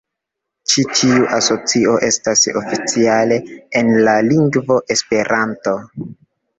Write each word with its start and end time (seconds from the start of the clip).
Ĉi-tiu 0.71 1.27
asocio 1.39 1.93
estas 2.09 2.47
oficiale 2.63 3.41
en 3.83 3.95
la 4.09 4.19
lingvo 4.35 4.83
"Esperanto". 4.99 5.81